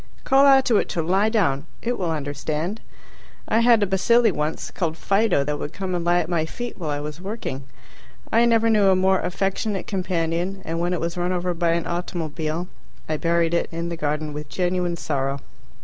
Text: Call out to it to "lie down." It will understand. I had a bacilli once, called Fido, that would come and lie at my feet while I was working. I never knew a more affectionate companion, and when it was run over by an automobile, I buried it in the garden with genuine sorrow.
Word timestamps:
Call 0.23 0.47
out 0.47 0.65
to 0.65 0.77
it 0.77 0.89
to 0.89 1.03
"lie 1.03 1.29
down." 1.29 1.67
It 1.83 1.95
will 1.95 2.09
understand. 2.09 2.81
I 3.47 3.59
had 3.59 3.83
a 3.83 3.85
bacilli 3.85 4.31
once, 4.31 4.71
called 4.71 4.97
Fido, 4.97 5.43
that 5.43 5.59
would 5.59 5.73
come 5.73 5.93
and 5.93 6.03
lie 6.03 6.17
at 6.21 6.27
my 6.27 6.43
feet 6.43 6.75
while 6.79 6.89
I 6.89 6.99
was 6.99 7.21
working. 7.21 7.65
I 8.31 8.45
never 8.45 8.67
knew 8.67 8.87
a 8.89 8.95
more 8.95 9.19
affectionate 9.19 9.85
companion, 9.85 10.63
and 10.65 10.79
when 10.79 10.93
it 10.93 10.99
was 11.01 11.17
run 11.17 11.31
over 11.31 11.53
by 11.53 11.73
an 11.73 11.85
automobile, 11.85 12.67
I 13.07 13.17
buried 13.17 13.53
it 13.53 13.69
in 13.71 13.89
the 13.89 13.95
garden 13.95 14.33
with 14.33 14.49
genuine 14.49 14.97
sorrow. 14.97 15.39